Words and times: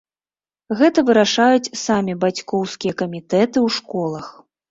Гэта 0.79 0.99
вырашаюць 1.09 1.73
самі 1.85 2.15
бацькоўскія 2.25 2.93
камітэты 3.05 3.57
ў 3.65 3.77
школах. 3.79 4.25